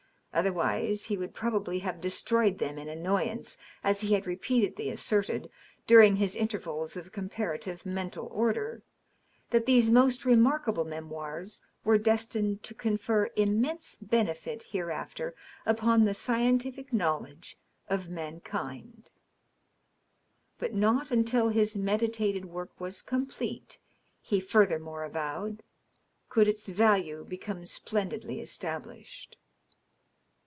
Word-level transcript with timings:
Otherwise 0.33 1.03
he 1.07 1.17
would 1.17 1.33
probably 1.33 1.79
have 1.79 1.99
destroyed 1.99 2.57
mem 2.61 2.77
in 2.77 2.87
annoyance, 2.87 3.57
as 3.83 3.99
he 3.99 4.13
had 4.13 4.25
repeatedly 4.25 4.89
asserted, 4.89 5.51
during 5.85 6.15
his 6.15 6.37
intervals 6.37 6.95
of 6.95 7.11
comparative 7.11 7.85
mental 7.85 8.27
order, 8.31 8.81
that 9.49 9.65
these 9.65 9.91
most 9.91 10.23
remarkable 10.23 10.85
memoirs 10.85 11.59
were 11.83 11.97
destined 11.97 12.63
to 12.63 12.73
confer 12.73 13.29
im 13.35 13.59
mense 13.59 13.97
benefit 14.01 14.63
hereafter 14.69 15.35
upon 15.65 16.05
the 16.05 16.13
scientific 16.13 16.93
knowledge 16.93 17.57
of 17.89 18.07
mankind. 18.09 19.11
But 20.57 20.73
not 20.73 21.11
until 21.11 21.49
his 21.49 21.75
meditated 21.75 22.45
work 22.45 22.71
was 22.79 23.01
complete, 23.01 23.79
he 24.21 24.39
furthermore 24.39 25.03
avowed, 25.03 25.61
could 26.29 26.47
its 26.47 26.69
value 26.69 27.25
become 27.25 27.65
splendidly 27.65 28.39
established. 28.39 29.35